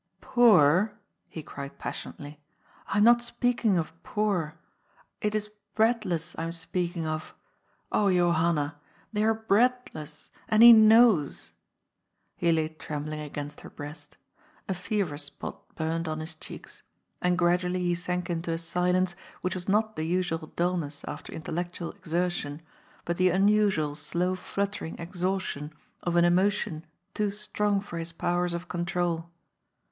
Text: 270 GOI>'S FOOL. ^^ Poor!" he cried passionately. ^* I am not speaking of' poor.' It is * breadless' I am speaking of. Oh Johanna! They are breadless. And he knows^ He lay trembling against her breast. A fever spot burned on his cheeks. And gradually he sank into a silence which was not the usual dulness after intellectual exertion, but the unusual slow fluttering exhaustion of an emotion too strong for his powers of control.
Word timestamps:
270 0.21 0.23
GOI>'S 0.25 0.33
FOOL. 0.33 0.93
^^ 0.93 0.93
Poor!" 0.95 0.99
he 1.29 1.43
cried 1.43 1.77
passionately. 1.77 2.31
^* 2.31 2.35
I 2.87 2.97
am 2.97 3.03
not 3.03 3.21
speaking 3.21 3.77
of' 3.77 3.93
poor.' 4.03 4.55
It 5.21 5.35
is 5.35 5.51
* 5.63 5.75
breadless' 5.75 6.35
I 6.39 6.43
am 6.45 6.51
speaking 6.53 7.05
of. 7.05 7.35
Oh 7.91 8.11
Johanna! 8.11 8.79
They 9.13 9.23
are 9.23 9.35
breadless. 9.35 10.31
And 10.49 10.63
he 10.63 10.73
knows^ 10.73 11.51
He 12.35 12.51
lay 12.51 12.69
trembling 12.69 13.19
against 13.19 13.61
her 13.61 13.69
breast. 13.69 14.17
A 14.67 14.73
fever 14.73 15.19
spot 15.19 15.75
burned 15.75 16.07
on 16.07 16.19
his 16.19 16.33
cheeks. 16.33 16.81
And 17.21 17.37
gradually 17.37 17.81
he 17.81 17.93
sank 17.93 18.27
into 18.27 18.51
a 18.53 18.57
silence 18.57 19.15
which 19.41 19.53
was 19.53 19.69
not 19.69 19.95
the 19.95 20.03
usual 20.05 20.47
dulness 20.55 21.05
after 21.07 21.31
intellectual 21.31 21.91
exertion, 21.91 22.63
but 23.05 23.17
the 23.17 23.29
unusual 23.29 23.93
slow 23.93 24.33
fluttering 24.33 24.97
exhaustion 24.97 25.71
of 26.01 26.15
an 26.15 26.25
emotion 26.25 26.87
too 27.13 27.29
strong 27.29 27.79
for 27.79 27.99
his 27.99 28.11
powers 28.11 28.55
of 28.55 28.67
control. 28.67 29.29